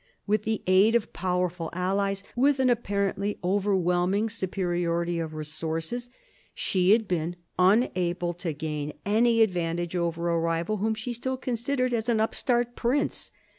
[0.25, 6.09] With the aid of powerful allies, with an apparently overwhelming superiority of resources,
[6.55, 11.93] she had been unable to gain any advantage over a rival whom she still considered
[11.93, 13.29] as an upstart prince.